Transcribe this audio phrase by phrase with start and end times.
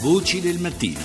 [0.00, 1.00] Voci del mattino.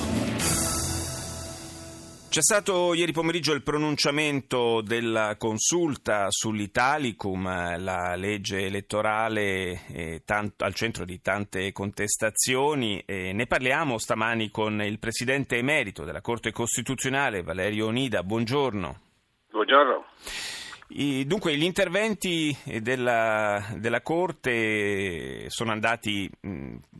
[2.29, 10.75] C'è stato ieri pomeriggio il pronunciamento della consulta sull'Italicum, la legge elettorale eh, tanto, al
[10.75, 13.03] centro di tante contestazioni.
[13.07, 18.21] Ne parliamo stamani con il presidente emerito della Corte Costituzionale, Valerio Onida.
[18.21, 18.99] Buongiorno.
[19.49, 20.05] Buongiorno.
[20.95, 26.29] Dunque, gli interventi della, della Corte sono andati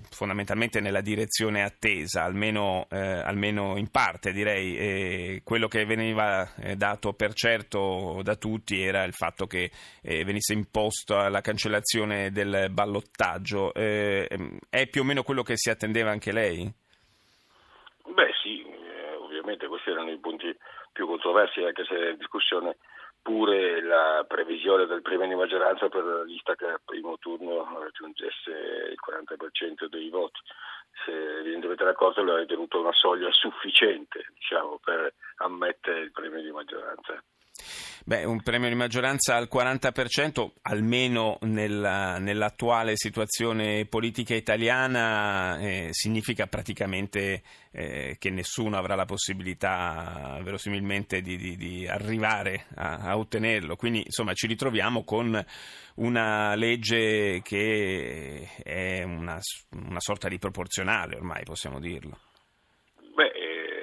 [0.09, 4.77] fondamentalmente nella direzione attesa, almeno, eh, almeno in parte direi.
[4.77, 9.69] E quello che veniva eh, dato per certo da tutti era il fatto che
[10.01, 13.75] eh, venisse imposta la cancellazione del ballottaggio.
[13.75, 14.27] Eh,
[14.71, 16.71] è più o meno quello che si attendeva anche lei?
[18.05, 20.51] Beh sì, eh, ovviamente questi erano i punti
[20.91, 22.75] più controversi, anche se la discussione
[23.23, 28.51] pure la previsione del premio di maggioranza per la lista che al primo turno raggiungesse
[28.91, 30.39] il 40% dei voti.
[31.05, 36.41] Se evidentemente la Corte lo ha ritenuto una soglia sufficiente diciamo, per ammettere il premio
[36.41, 37.23] di maggioranza.
[38.05, 46.47] Beh, un premio di maggioranza al 40%, almeno nella, nell'attuale situazione politica italiana, eh, significa
[46.47, 53.77] praticamente eh, che nessuno avrà la possibilità, verosimilmente, di, di, di arrivare a, a, ottenerlo.
[53.77, 55.41] Quindi, insomma, ci ritroviamo con
[55.95, 59.39] una legge che è una,
[59.87, 62.17] una sorta di proporzionale, ormai possiamo dirlo.
[63.15, 63.31] Beh,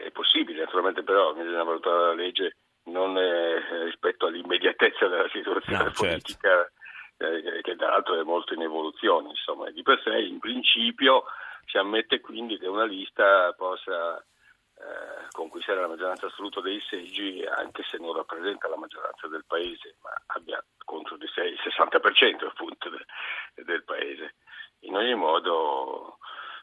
[0.06, 2.56] è possibile, naturalmente, però bisogna valutare la legge
[2.90, 6.04] non eh, rispetto all'immediatezza della situazione no, certo.
[6.04, 6.70] politica
[7.16, 7.48] certo.
[7.56, 11.24] eh, che tra l'altro è molto in evoluzione, insomma, di per sé in principio
[11.66, 17.82] si ammette quindi che una lista possa eh, conquistare la maggioranza assoluta dei seggi anche
[17.84, 22.88] se non rappresenta la maggioranza del paese, ma abbia contro di sé il 60% appunto
[22.88, 23.04] de,
[23.62, 24.36] del paese.
[24.80, 26.18] In ogni modo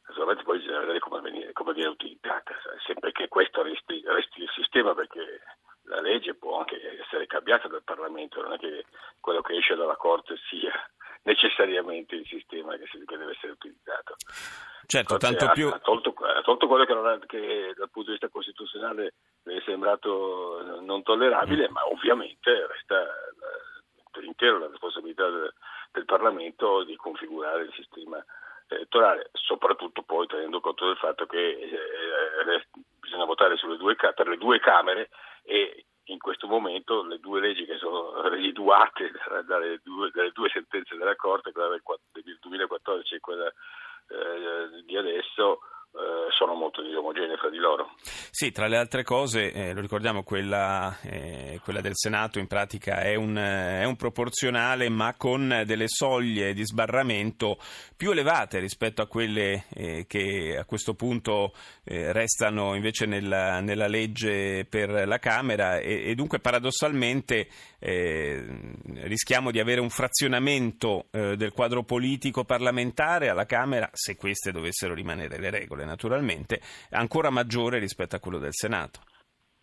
[0.08, 2.56] naturalmente poi bisogna vedere come viene, come viene utilizzata,
[2.86, 5.42] sempre che questo resti, resti il sistema perché
[6.18, 8.86] legge può anche essere cambiata dal Parlamento, non è che
[9.20, 10.72] quello che esce dalla Corte sia
[11.24, 14.16] necessariamente il sistema che, deve essere utilizzato.
[14.86, 15.68] Certo, tanto ha, più...
[15.68, 19.14] ha, tolto, ha tolto quello che, ha, che, dal punto di vista costituzionale
[19.44, 21.74] le è sembrato non tollerabile, mm.
[21.74, 23.06] ma ovviamente resta
[24.12, 25.54] per intero la responsabilità del,
[25.92, 28.24] del Parlamento di configurare il sistema
[28.68, 32.68] elettorale, soprattutto poi tenendo conto del fatto che eh, eh
[33.00, 35.10] bisogna votare due, per le due Camere
[35.44, 39.12] e in questo momento le due leggi che sono residuate
[39.46, 41.82] dalle due, dalle due sentenze della Corte, quella del,
[42.12, 45.60] del 2014 e quella eh, di adesso,
[46.38, 47.96] sono molto disomogenee fra di loro.
[48.30, 53.02] Sì, tra le altre cose, eh, lo ricordiamo, quella, eh, quella, del Senato in pratica
[53.02, 57.58] è un, è un, proporzionale ma con delle soglie di sbarramento
[57.96, 61.54] più elevate rispetto a quelle eh, che a questo punto
[61.84, 67.48] eh, restano invece nella, nella, legge per la Camera e, e dunque paradossalmente
[67.80, 68.46] eh,
[69.04, 75.40] rischiamo di avere un frazionamento del quadro politico parlamentare alla Camera se queste dovessero rimanere
[75.40, 76.62] le regole naturalmente,
[76.92, 79.00] ancora maggiore rispetto a quello del Senato.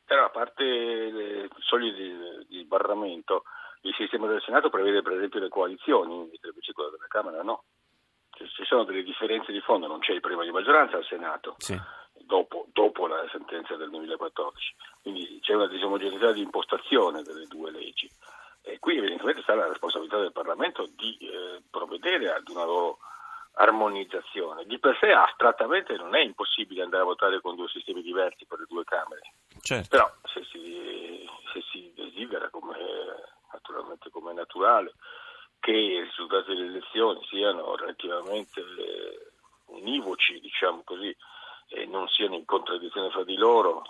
[0.05, 3.45] Però a parte le soglie di, di sbarramento,
[3.83, 7.65] il sistema del Senato prevede per esempio le coalizioni, invece quello della Camera no.
[8.37, 11.55] Ci sono delle differenze di fondo, non c'è il premio di maggioranza al Senato.
[11.59, 11.81] Sì.
[12.13, 14.75] Dopo, dopo, la sentenza del 2014.
[15.03, 18.11] Quindi c'è una disomogeneità di impostazione delle due leggi.
[18.63, 22.99] E qui evidentemente sta la responsabilità del Parlamento di eh, provvedere ad una loro
[23.55, 24.65] armonizzazione.
[24.65, 28.59] Di per sé astrattamente non è impossibile andare a votare con due sistemi diversi per
[28.61, 29.89] le due Camere, certo.
[29.89, 32.77] però se si, se si desidera, come,
[33.53, 34.95] naturalmente come è naturale,
[35.61, 38.63] che i risultati delle elezioni siano relativamente
[39.67, 41.15] univoci, diciamo così,
[41.69, 43.83] e non siano in contraddizione fra di loro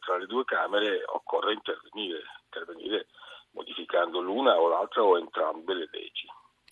[0.00, 3.06] tra le due Camere, occorre intervenire, intervenire
[3.52, 6.28] modificando l'una o l'altra o entrambe le leggi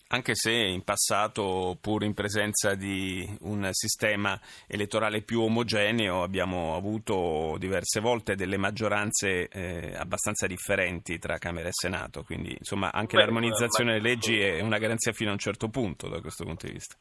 [0.09, 7.55] anche se in passato, pur in presenza di un sistema elettorale più omogeneo, abbiamo avuto
[7.57, 13.23] diverse volte delle maggioranze eh, abbastanza differenti tra Camera e Senato, quindi insomma anche Beh,
[13.23, 16.73] l'armonizzazione delle leggi è una garanzia fino a un certo punto da questo punto di
[16.73, 16.95] vista.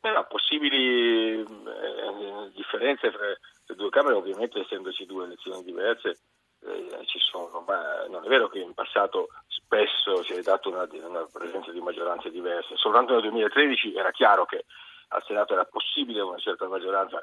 [0.00, 6.18] Però possibili eh, differenze tra le due Camere, ovviamente essendoci due elezioni diverse,
[6.64, 10.86] eh, ci sono, ma non è vero che in passato spesso si è dato una,
[10.90, 12.76] una, presenza di maggioranze diverse.
[12.76, 14.64] Soltanto nel 2013 era chiaro che
[15.08, 17.22] al Senato era possibile una certa maggioranza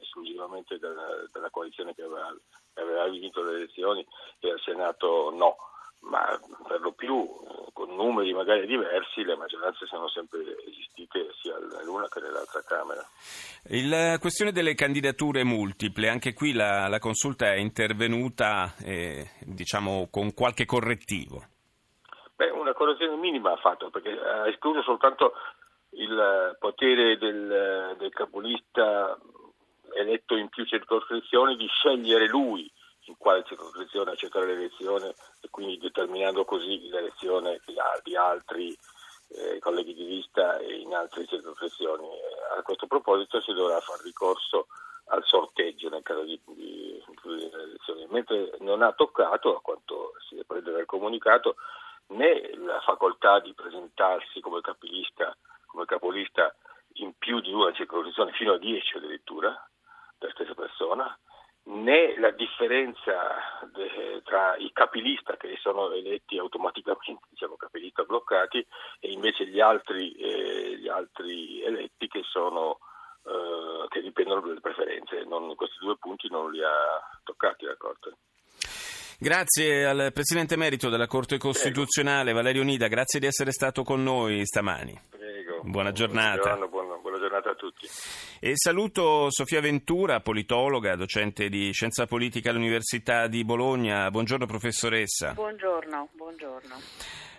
[0.00, 2.34] esclusivamente della, della coalizione che aveva,
[2.74, 4.04] aveva, vinto le elezioni
[4.40, 5.56] e al Senato no,
[6.00, 7.26] ma per lo più
[7.72, 13.04] con numeri magari diversi, le maggioranze sono sempre esistite sia nell'una che nell'altra Camera.
[13.88, 20.34] La questione delle candidature multiple, anche qui la, la consulta è intervenuta eh, diciamo, con
[20.34, 21.44] qualche correttivo.
[22.34, 25.32] Beh, una correzione minima ha fatto perché ha escluso soltanto
[25.90, 29.18] il potere del, del capolista
[29.96, 32.70] eletto in più circoscrizioni di scegliere lui
[33.08, 37.60] in quale circoscrizione accettare l'elezione e quindi determinando così l'elezione
[38.02, 38.76] di altri
[39.30, 42.06] eh, colleghi di lista in altre circoscrizioni.
[42.56, 44.68] A questo proposito si dovrà fare ricorso
[45.06, 50.42] al sorteggio nel caso di, di, di elezioni, mentre non ha toccato, a quanto si
[50.46, 51.56] prende dal comunicato,
[52.08, 55.34] né la facoltà di presentarsi come capilista,
[55.66, 56.54] come capolista
[56.94, 59.68] in più di una circoscrizione, fino a 10 addirittura,
[60.18, 61.16] della stessa persona,
[61.68, 63.12] né la differenza
[63.72, 68.64] de, tra i capilista che sono eletti automaticamente, diciamo capilista bloccati,
[69.00, 72.78] e invece gli altri, eh, gli altri eletti che, sono,
[73.24, 75.24] eh, che dipendono dalle preferenze.
[75.24, 78.16] Non, questi due punti non li ha toccati la Corte.
[79.20, 82.38] Grazie al Presidente Merito della Corte Costituzionale, Prego.
[82.38, 84.98] Valerio Nida, grazie di essere stato con noi stamani.
[85.10, 85.60] Prego.
[85.64, 86.54] Buona giornata.
[86.54, 86.66] Buona,
[87.18, 87.86] buona giornata a tutti.
[88.40, 94.10] E saluto Sofia Ventura, politologa, docente di scienza politica all'Università di Bologna.
[94.10, 95.32] Buongiorno professoressa.
[95.32, 96.76] Buongiorno, buongiorno.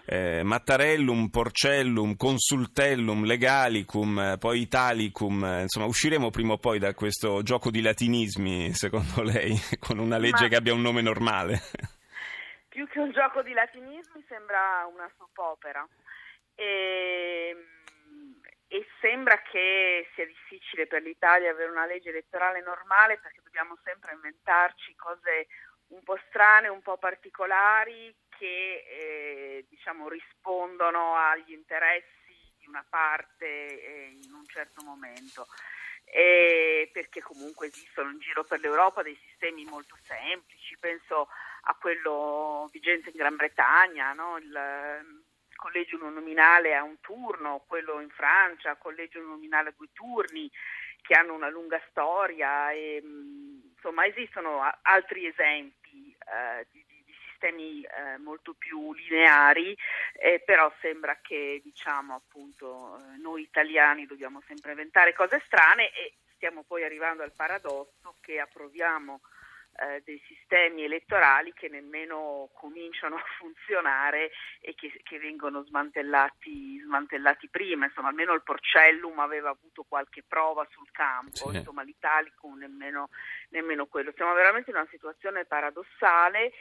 [0.05, 7.69] Eh, Mattarellum, Porcellum, Consultellum, Legalicum, poi Italicum, insomma usciremo prima o poi da questo gioco
[7.69, 10.49] di latinismi, secondo lei, con una legge Ma...
[10.49, 11.59] che abbia un nome normale?
[12.69, 15.87] Più che un gioco di latinismi sembra una soppopera.
[16.55, 17.57] E ehm,
[18.71, 24.13] e sembra che sia difficile per l'Italia avere una legge elettorale normale perché dobbiamo sempre
[24.13, 25.47] inventarci cose
[25.87, 33.45] un po' strane, un po' particolari che eh, diciamo, rispondono agli interessi di una parte
[33.47, 35.47] eh, in un certo momento.
[36.05, 41.27] E perché comunque esistono in giro per l'Europa dei sistemi molto semplici, penso
[41.63, 44.37] a quello vigente in Gran Bretagna, no?
[44.37, 45.18] il,
[45.59, 50.49] collegio uninominale a un turno, quello in Francia, collegio uninominale a due turni,
[51.01, 52.71] che hanno una lunga storia.
[52.71, 53.01] E,
[53.75, 59.77] insomma, esistono altri esempi eh, di, di, di, sistemi eh, molto più lineari,
[60.13, 66.13] eh, però sembra che diciamo, appunto, eh, noi italiani dobbiamo sempre inventare cose strane e
[66.35, 69.19] stiamo poi arrivando al paradosso che approviamo
[69.79, 77.47] eh, dei sistemi elettorali che nemmeno cominciano a funzionare e che, che vengono smantellati, smantellati,
[77.49, 77.85] prima.
[77.85, 81.57] Insomma, almeno il Porcellum aveva avuto qualche prova sul campo, sì.
[81.57, 83.09] insomma l'Italicum nemmeno,
[83.49, 84.11] nemmeno quello.
[84.15, 86.51] Siamo veramente in una situazione paradossale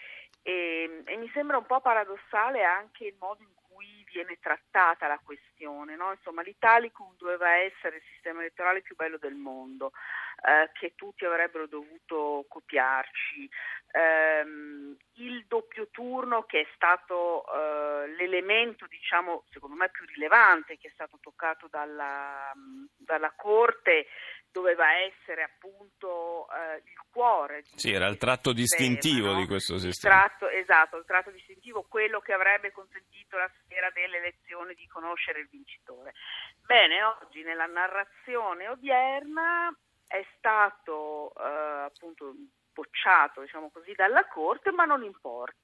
[0.42, 5.20] e, e mi sembra un po' paradossale anche il modo in cui viene trattata la
[5.22, 5.96] questione.
[5.96, 6.12] No?
[6.12, 9.92] Insomma, l'Italicum doveva essere il sistema elettorale più bello del mondo
[10.40, 13.50] eh, che tutti avrebbero dovuto copiarci.
[13.90, 20.88] Um, il doppio turno che è stato uh, l'elemento diciamo secondo me più rilevante che
[20.88, 22.52] è stato toccato dalla,
[22.98, 24.08] dalla Corte
[24.52, 29.38] doveva essere appunto uh, il cuore sì era il tratto sistema, distintivo no?
[29.40, 33.90] di questo sistema il tratto, esatto il tratto distintivo quello che avrebbe consentito la sera
[33.94, 36.12] delle elezioni di conoscere il vincitore
[36.60, 39.74] bene oggi nella narrazione odierna
[40.08, 42.34] è stato eh, appunto
[42.72, 45.56] bocciato diciamo così, dalla Corte, ma non importa.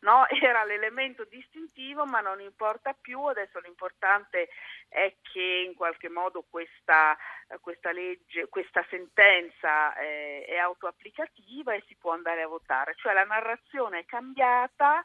[0.00, 0.26] No?
[0.42, 3.20] Era l'elemento distintivo, ma non importa più.
[3.22, 4.48] Adesso l'importante
[4.88, 7.16] è che in qualche modo questa,
[7.60, 12.94] questa legge, questa sentenza eh, è autoapplicativa e si può andare a votare.
[12.96, 15.02] Cioè la narrazione è cambiata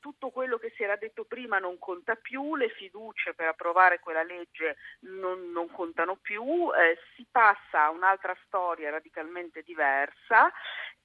[0.00, 4.22] tutto quello che si era detto prima non conta più, le fiducie per approvare quella
[4.22, 10.50] legge non, non contano più, eh, si passa a un'altra storia radicalmente diversa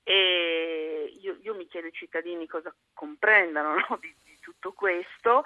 [0.03, 5.43] e io, io mi chiedo ai cittadini cosa comprendano no, di, di, tutto questo,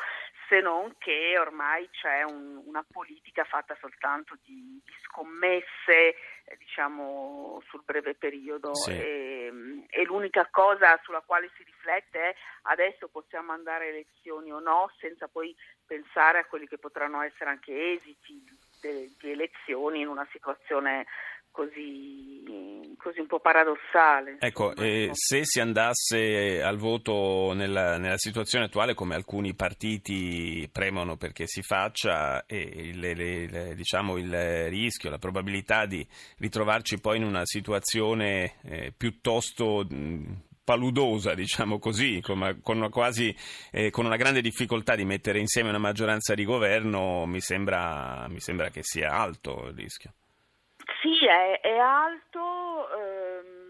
[0.47, 7.61] se non che ormai c'è un, una politica fatta soltanto di, di scommesse eh, diciamo
[7.67, 8.91] sul breve periodo sì.
[8.91, 9.51] e,
[9.89, 14.91] e, l'unica cosa sulla quale si riflette è adesso possiamo andare a elezioni o no
[14.99, 18.43] senza poi pensare a quelli che potranno essere anche esiti
[18.81, 21.05] di elezioni in una situazione
[21.53, 22.43] così,
[22.97, 24.37] così un po' paradossale.
[24.39, 31.15] Ecco, eh, se si andasse al voto nella, nella, situazione attuale, come alcuni partiti premono
[31.15, 36.05] perché si faccia, eh, le, le, le, diciamo il rischio, la probabilità di
[36.39, 39.87] ritrovarci poi in una situazione eh, piuttosto
[40.63, 43.35] paludosa, diciamo così, con, con, quasi,
[43.71, 48.39] eh, con una grande difficoltà di mettere insieme una maggioranza di governo, mi sembra, mi
[48.39, 50.13] sembra che sia alto il rischio.
[51.03, 52.89] Sì, è, è alto.
[52.97, 53.63] Ehm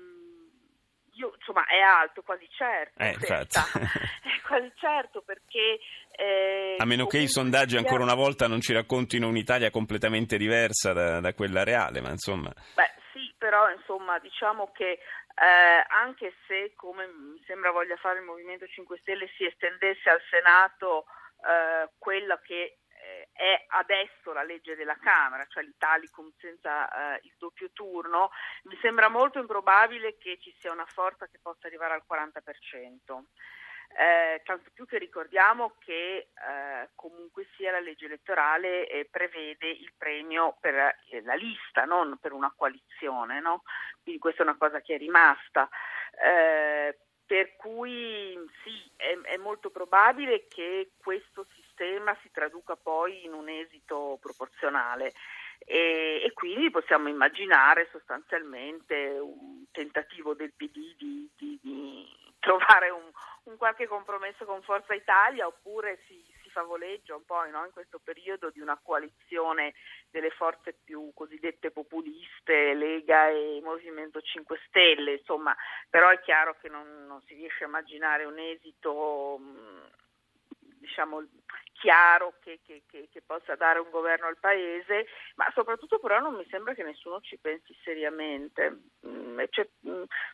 [1.16, 3.00] io, insomma, è alto, quasi certo.
[3.02, 5.80] Eh, è quasi certo perché...
[6.12, 10.94] Eh, a meno che i sondaggi ancora una volta non ci raccontino un'Italia completamente diversa
[10.94, 12.52] da, da quella reale, ma insomma...
[12.74, 18.26] Beh, sì, però insomma diciamo che eh, anche se, come mi sembra voglia fare il
[18.26, 21.06] Movimento 5 Stelle, si estendesse al Senato
[21.46, 22.80] eh, quella che
[23.34, 28.30] è adesso la legge della Camera, cioè l'Italicum senza eh, il doppio turno,
[28.64, 33.24] mi sembra molto improbabile che ci sia una forza che possa arrivare al 40%.
[33.96, 39.94] Eh, tanto più che ricordiamo che eh, comunque sia la legge elettorale eh, prevede il
[39.96, 40.74] premio per
[41.12, 43.62] eh, la lista, non per una coalizione, no?
[44.02, 45.70] quindi questa è una cosa che è rimasta.
[46.12, 53.34] Eh, per cui sì, è, è molto probabile che questo sistema si traduca poi in
[53.34, 55.14] un esito proporzionale.
[55.66, 62.06] E, e, quindi possiamo immaginare sostanzialmente un tentativo del PD di, di, di
[62.40, 63.10] trovare un,
[63.44, 68.02] un, qualche compromesso con Forza Italia oppure si, si favoleggia un po' no, in questo
[68.04, 69.74] periodo di una coalizione
[70.10, 75.56] delle forze più cosiddette populiste, Lega e Movimento 5 Stelle, insomma,
[75.90, 79.40] però è chiaro che non, non si riesce a immaginare un esito
[80.84, 81.24] diciamo,
[81.72, 86.36] chiaro che, che, che, che, possa dare un governo al paese, ma soprattutto però non
[86.36, 88.80] mi sembra che nessuno ci pensi seriamente.
[89.50, 89.68] Cioè,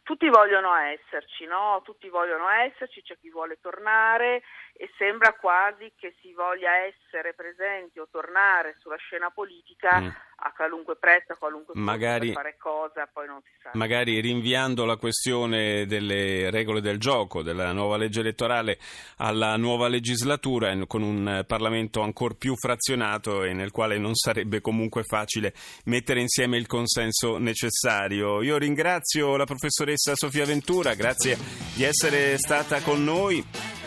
[0.03, 1.82] tutti vogliono esserci, no?
[1.84, 4.44] tutti vogliono esserci, c'è chi vuole tornare
[4.81, 10.00] e sembra quasi che si voglia essere presenti o tornare sulla scena politica.
[10.00, 10.09] Mm
[10.41, 13.71] a qualunque prezzo, a qualunque magari, fare cosa, poi non si sa.
[13.74, 18.79] Magari rinviando la questione delle regole del gioco, della nuova legge elettorale
[19.17, 25.03] alla nuova legislatura, con un Parlamento ancora più frazionato e nel quale non sarebbe comunque
[25.03, 25.53] facile
[25.86, 28.41] mettere insieme il consenso necessario.
[28.41, 31.38] Io ringrazio la professoressa Sofia Ventura, grazie
[31.75, 33.78] di essere stata con noi.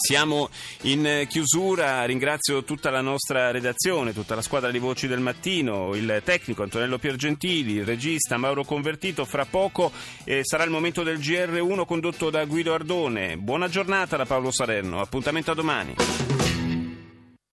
[0.00, 0.48] Siamo
[0.82, 6.22] in chiusura, ringrazio tutta la nostra redazione, tutta la squadra di Voci del Mattino, il
[6.24, 9.26] tecnico Antonello Piergentili, il regista Mauro Convertito.
[9.26, 9.92] Fra poco
[10.24, 13.36] eh, sarà il momento del GR1 condotto da Guido Ardone.
[13.36, 16.39] Buona giornata da Paolo Salerno, appuntamento a domani.